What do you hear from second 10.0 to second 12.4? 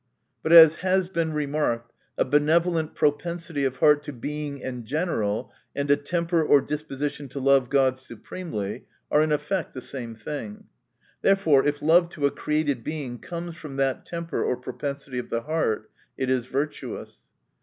thing. Therefore, if love to a